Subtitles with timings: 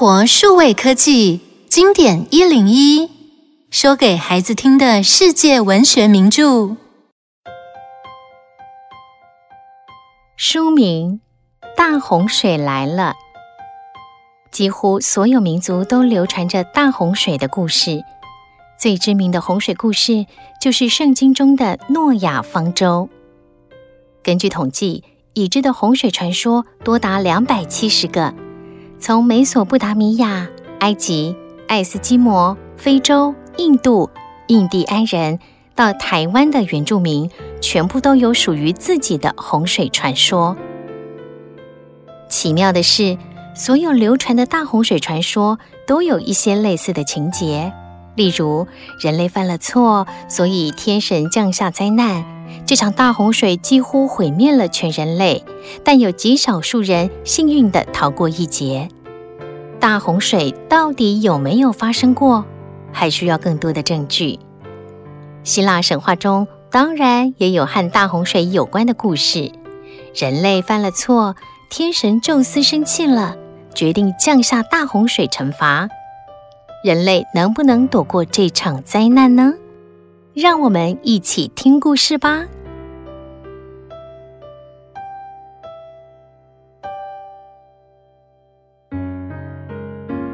[0.00, 3.10] 活数位科技经典一零一，
[3.70, 6.74] 说给孩子听的世界文学名著。
[10.38, 11.20] 书名
[11.76, 13.12] 《大洪水来了》。
[14.50, 18.02] 几乎所有民族都流传着大洪水的故事。
[18.80, 20.24] 最知名的洪水故事
[20.62, 23.10] 就是圣经中的诺亚方舟。
[24.22, 28.32] 根据统计，已知的洪水传说多达两百七十个，
[29.00, 30.46] 从美索不达米亚、
[30.80, 31.34] 埃及、
[31.66, 34.10] 爱斯基摩、非洲、印度、
[34.48, 35.38] 印第安人
[35.74, 37.30] 到台湾的原住民，
[37.62, 40.54] 全部都有属于自己的洪水传说。
[42.28, 43.16] 奇妙的是，
[43.54, 47.72] 所有流传的大洪水传说都有一些类似的情节。
[48.20, 48.66] 例如，
[48.98, 52.22] 人类犯了错，所以天神降下灾难。
[52.66, 55.42] 这场大洪水几乎毁灭了全人类，
[55.82, 58.90] 但有极少数人幸运地逃过一劫。
[59.78, 62.44] 大洪水到底有没有发生过？
[62.92, 64.38] 还需要更多的证据。
[65.42, 69.50] 希腊神话中当然也有和大洪水有关的故事。
[70.14, 71.36] 人类犯了错，
[71.70, 73.36] 天神宙斯生气了，
[73.74, 75.88] 决定降下大洪水惩罚。
[76.82, 79.52] 人类能不能躲过这场灾难呢？
[80.32, 82.46] 让我们一起听故事吧。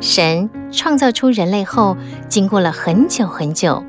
[0.00, 1.97] 神创造出人类后，
[2.28, 3.83] 经过了很久很久，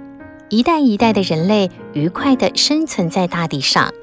[0.49, 3.93] 一代一代的人类愉快地生存在大地上。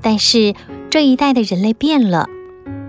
[0.00, 0.54] 但是
[0.88, 2.26] 这一代的人类变了，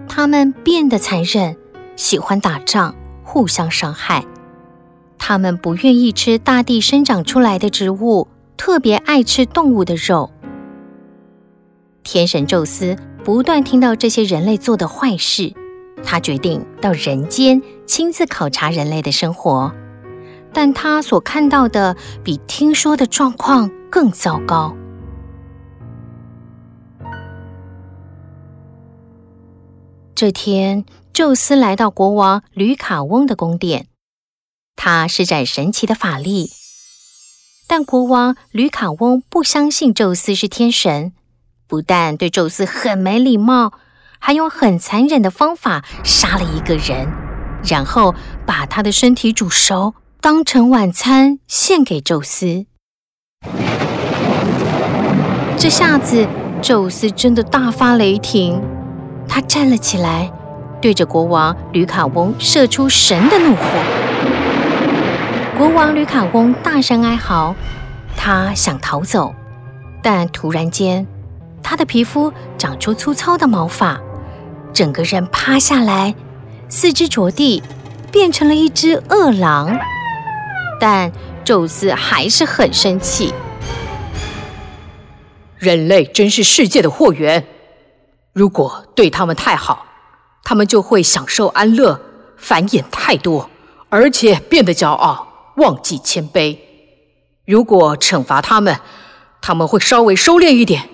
[0.07, 1.57] 他们变得残忍，
[1.97, 4.23] 喜欢打仗，互相伤害。
[5.25, 10.29] 他们不愿意吃大地生长出来的植物，特别爱吃动物的肉。
[12.03, 15.53] 天神宙斯不断听到这些人类做的坏事，
[16.03, 19.73] 他决定到人间亲自考察人类的生活。
[20.51, 24.75] 但他所看到的比听说的状况更糟糕。
[30.13, 30.83] 这天，
[31.13, 33.87] 宙斯来到国王吕卡翁的宫殿。
[34.75, 36.51] 他施展神奇的法力，
[37.67, 41.13] 但国王吕卡翁不相信宙斯是天神，
[41.67, 43.73] 不但对宙斯很没礼貌，
[44.19, 47.07] 还用很残忍的方法杀了一个人，
[47.63, 48.13] 然后
[48.45, 52.65] 把他的身体煮熟，当成晚餐献给宙斯。
[55.57, 56.27] 这下子，
[56.61, 58.61] 宙斯真的大发雷霆，
[59.29, 60.31] 他站了起来，
[60.81, 63.61] 对着国王吕卡翁射出神的怒火。
[65.63, 67.55] 国王吕卡翁大声哀嚎，
[68.17, 69.33] 他想逃走，
[70.01, 71.07] 但突然间，
[71.63, 73.97] 他的皮肤长出粗糙的毛发，
[74.73, 76.15] 整个人趴下来，
[76.67, 77.63] 四肢着地，
[78.11, 79.79] 变成了一只饿狼。
[80.81, 81.09] 但
[81.45, 83.33] 宙斯还是很生气，
[85.57, 87.45] 人类真是世界的祸源，
[88.33, 89.85] 如果对他们太好，
[90.43, 92.01] 他们就会享受安乐，
[92.35, 93.49] 繁衍太多，
[93.87, 95.29] 而且变得骄傲。
[95.55, 96.57] 忘记谦卑。
[97.45, 98.79] 如果惩罚他们，
[99.41, 100.89] 他们会稍微收敛一点，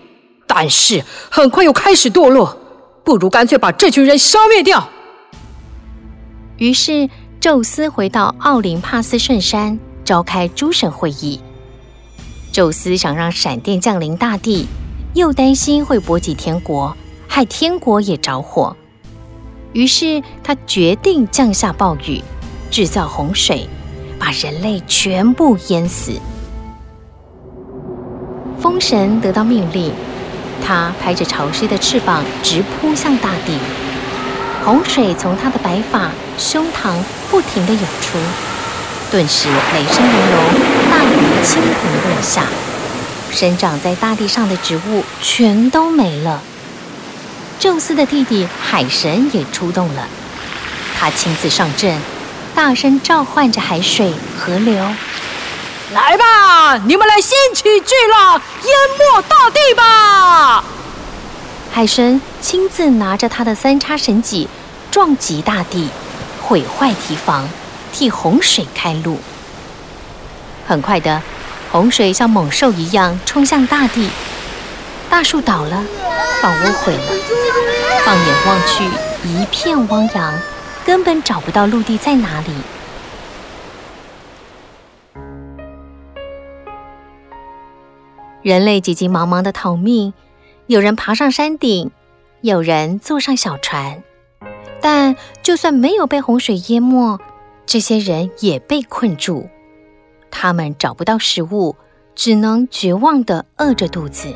[0.47, 2.57] 但是很快又开始堕落。
[3.03, 4.89] 不如干脆把这群人消灭掉。
[6.57, 7.09] 于是，
[7.39, 11.39] 宙斯回到奥林帕斯圣山，召开诸神会议。
[12.51, 14.67] 宙斯想让闪电降临大地，
[15.13, 16.95] 又担心会波及天国，
[17.27, 18.75] 害天国也着火。
[19.73, 22.21] 于是，他决定降下暴雨，
[22.69, 23.67] 制造洪水。
[24.19, 26.11] 把人类全部淹死。
[28.59, 29.93] 风神得到命令，
[30.63, 33.57] 他拍着潮湿的翅膀直扑向大地。
[34.65, 36.93] 洪水从他的白发、胸膛
[37.31, 38.17] 不停地涌出，
[39.09, 40.43] 顿时雷声隆隆，
[40.91, 42.43] 大雨倾盆落下，
[43.31, 46.41] 生长在大地上的植物全都没了。
[47.57, 50.05] 宙斯的弟弟海神也出动了，
[50.97, 51.97] 他亲自上阵。
[52.59, 54.75] 大声召唤着海水、河流，
[55.93, 60.61] 来吧，你们来掀起巨浪，淹没大地吧！
[61.71, 64.49] 海神亲自拿着他的三叉神戟，
[64.91, 65.89] 撞击大地，
[66.41, 67.47] 毁坏堤防，
[67.93, 69.21] 替洪水开路。
[70.67, 71.21] 很快的，
[71.71, 74.09] 洪水像猛兽一样冲向大地，
[75.09, 75.81] 大树倒了，
[76.41, 77.13] 房屋毁了，
[78.03, 78.83] 放眼望去，
[79.23, 80.33] 一片汪洋。
[80.85, 82.53] 根本找不到陆地在哪里。
[88.41, 90.13] 人类急急忙忙的逃命，
[90.67, 91.91] 有人爬上山顶，
[92.41, 94.01] 有人坐上小船。
[94.81, 97.19] 但就算没有被洪水淹没，
[97.65, 99.49] 这些人也被困住，
[100.31, 101.75] 他们找不到食物，
[102.15, 104.33] 只能绝望的饿着肚子。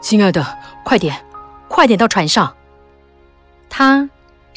[0.00, 1.14] 亲爱的，快点，
[1.68, 2.56] 快点到船上。
[3.68, 4.08] 他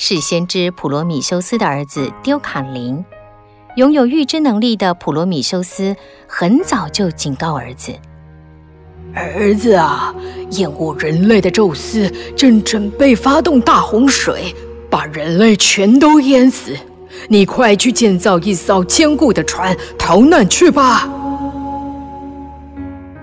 [0.04, 3.06] 是先知普罗米修斯的儿子丢卡林。
[3.76, 5.96] 拥有预知能力的普罗米修斯
[6.26, 7.94] 很早就警告儿子
[9.14, 10.12] ：“儿子啊，
[10.54, 14.56] 厌恶人类的宙斯正准备发动大洪水，
[14.90, 16.76] 把人类全都淹死。
[17.30, 21.08] 你快去建造一艘坚固的船，逃难去吧。”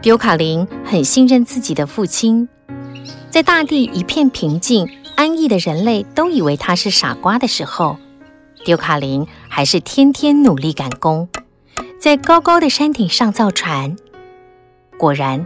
[0.00, 2.48] 丢卡林很信任自己的父亲，
[3.30, 7.98] 在大地一片平静、安逸的人类都以为他是傻瓜的时候。
[8.64, 11.28] 丢卡林还是天天努力赶工，
[12.00, 13.96] 在高高的山顶上造船。
[14.96, 15.44] 果然，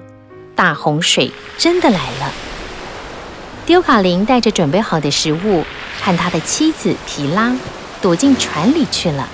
[0.54, 2.30] 大洪水真的来了。
[3.64, 5.64] 丢卡林带着准备好的食物
[6.02, 7.56] 和他的妻子皮拉
[8.02, 9.26] 躲进船里去了。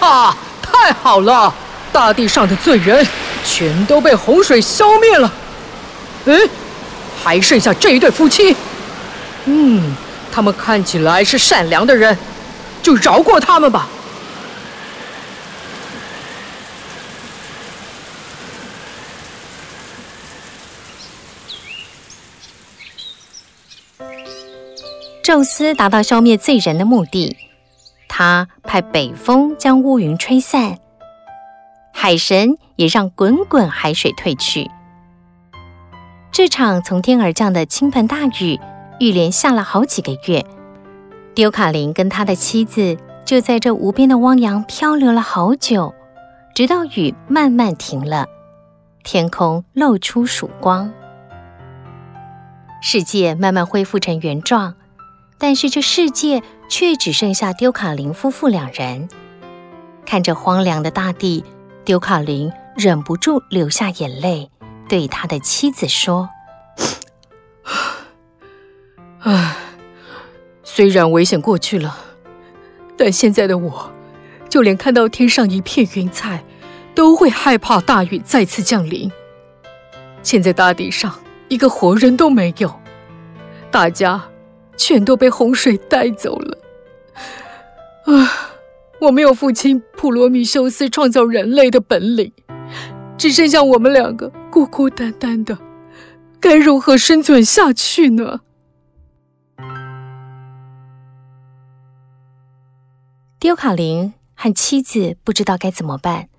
[0.00, 0.36] 啊！
[0.60, 1.54] 太好了，
[1.90, 3.06] 大地上的罪人
[3.44, 5.32] 全都被洪水消灭了。
[6.26, 6.48] 诶。
[7.22, 8.56] 还剩下这一对夫妻，
[9.44, 9.94] 嗯，
[10.32, 12.16] 他们看起来是善良的人，
[12.82, 13.86] 就饶过他们吧。
[25.22, 27.36] 宙斯达到消灭罪人的目的，
[28.08, 30.78] 他派北风将乌云吹散，
[32.02, 34.70] 海神也让滚滚海水退去。
[36.32, 38.58] 这场从天而降的倾盆大雨，
[38.98, 40.42] 一连下了好几个月。
[41.34, 45.94] 丢卡林跟他的妻子就在这无边的汪洋漂流了好久，
[46.54, 48.26] 直到雨慢慢停了，
[49.04, 50.90] 天空露出曙光，
[52.80, 54.74] 世界慢慢恢复成原状。
[55.36, 59.10] 但是这世界却只剩下丢卡林夫妇两人。
[60.06, 61.44] 看着荒凉的大地，
[61.90, 64.48] 丢卡林忍不住流下眼泪。
[64.88, 66.30] 对他的妻子说
[69.18, 69.56] ：“唉，
[70.62, 71.98] 虽然危险过去了，
[72.96, 73.90] 但现在的我，
[74.48, 76.44] 就连看到天上一片云彩，
[76.94, 79.10] 都会害怕大雨再次降临。
[80.22, 81.12] 现在大地上
[81.48, 82.72] 一个活人都没有，
[83.68, 84.22] 大家
[84.76, 86.58] 全都被洪水带走了。
[88.04, 88.49] 啊，
[89.00, 92.32] 我没有父亲普罗米修斯创造人类的本领。”
[93.18, 95.58] 只剩下我们两个孤孤单单的，
[96.40, 98.40] 该如何生存下去呢？
[103.38, 106.30] 丢卡林和妻子不知道该怎么办，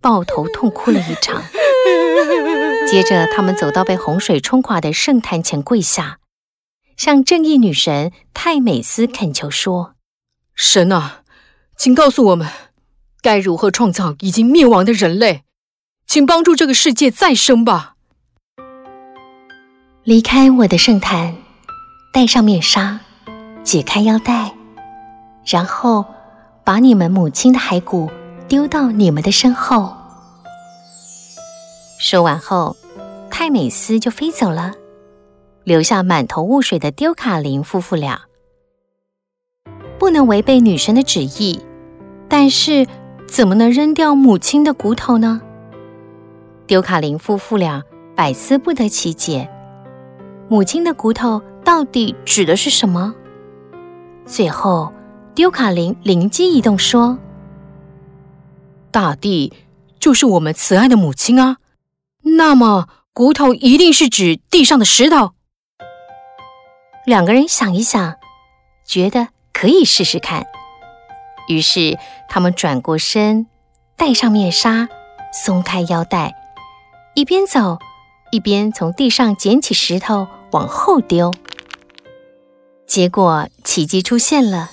[0.00, 1.42] 抱头痛哭了一场。
[2.88, 6.20] 接着，他们走到被洪水冲垮的圣坛前跪下，
[6.96, 9.96] 向正义女神泰美斯恳求说
[10.54, 11.22] ：“神啊，
[11.78, 12.48] 请告诉我们，
[13.22, 15.44] 该如何创造已经灭亡的人类？”
[16.08, 17.94] 请帮助这个世界再生吧！
[20.04, 21.36] 离开我的圣坛，
[22.12, 22.98] 戴上面纱，
[23.62, 24.54] 解开腰带，
[25.46, 26.04] 然后
[26.64, 28.10] 把你们母亲的骸骨
[28.48, 29.94] 丢到你们的身后。
[32.00, 32.74] 说完后，
[33.30, 34.72] 泰美斯就飞走了，
[35.62, 38.22] 留下满头雾水的丢卡林夫妇俩。
[39.98, 41.60] 不能违背女神的旨意，
[42.28, 42.86] 但是
[43.26, 45.40] 怎么能扔掉母亲的骨头呢？
[46.66, 47.82] 丢卡林夫妇俩
[48.14, 49.48] 百思不得其解，
[50.48, 53.14] 母亲的骨头到底指的是什么？
[54.26, 54.92] 最后，
[55.34, 57.18] 丢卡林灵机一动说
[58.92, 59.52] ：“大地
[59.98, 61.56] 就是我们慈爱的母亲啊，
[62.36, 65.32] 那么骨头一定是指地上的石头。”
[67.06, 68.16] 两个人想一想，
[68.86, 70.46] 觉得可以试试看，
[71.48, 73.46] 于是他们转过身，
[73.96, 74.88] 戴上面纱，
[75.32, 76.34] 松开腰带。
[77.14, 77.78] 一边走，
[78.30, 81.32] 一边从地上捡起石头往后丢。
[82.86, 84.70] 结果奇迹出现了，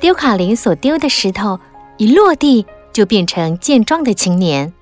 [0.00, 1.60] 丢卡林所丢的石头
[1.98, 4.72] 一落地就变成健壮的青年，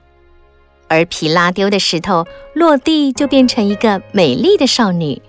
[0.89, 5.21] 而皮拉丢的石头落地就变成一个美丽的少女。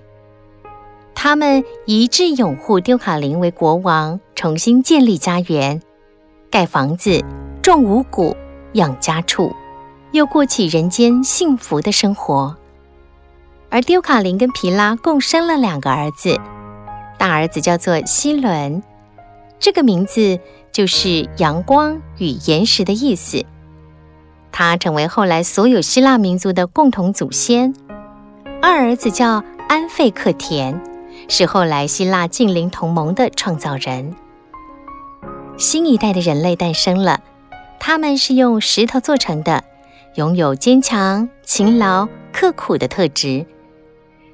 [1.15, 5.81] 他们一致拥护丢卡林为国王，重新建立家园，
[6.51, 7.23] 盖房子，
[7.61, 8.35] 种五谷，
[8.73, 9.53] 养家畜。
[10.11, 12.55] 又过起人间幸福的生活，
[13.69, 16.39] 而丢卡林跟皮拉共生了两个儿子，
[17.17, 18.83] 大儿子叫做希伦，
[19.57, 20.39] 这个名字
[20.71, 23.43] 就是阳光与岩石的意思；
[24.51, 27.73] 他成为后来所有希腊民族的共同祖先。
[28.61, 30.79] 二儿子叫安费克田，
[31.27, 34.15] 是后来希腊近邻同盟的创造人。
[35.57, 37.21] 新一代的人类诞生了，
[37.79, 39.63] 他们是用石头做成的，
[40.15, 43.45] 拥有坚强、勤劳、刻苦的特质。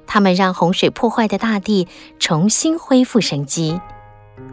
[0.06, 1.86] 他们让洪水破坏的大地
[2.18, 3.80] 重新恢复生机。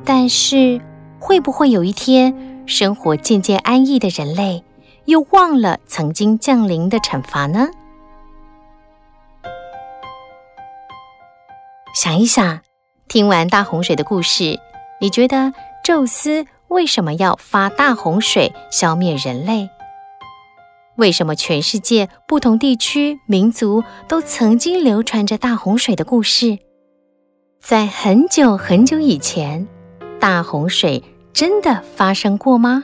[0.04, 0.80] 但是，
[1.20, 4.64] 会不会有一天，生活渐渐安逸的人类，
[5.06, 7.70] 又忘了曾经降临的惩罚呢？
[12.00, 12.60] 想一想，
[13.08, 14.60] 听完大洪水的故事，
[15.02, 15.52] 你觉得
[15.84, 19.68] 宙斯为什么要发大洪水消灭人类？
[20.98, 26.60] 为什么全世界不同地区民族都曾经流传着大洪水的故事？
[27.60, 29.68] 在很久很久以前，
[30.20, 32.84] 大洪水真的发生过吗？